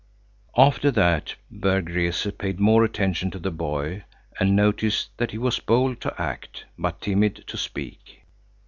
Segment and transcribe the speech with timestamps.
[0.57, 4.03] After that Berg Rese paid more attention to the boy
[4.39, 8.23] and noticed that he was bold to act but timid to speak.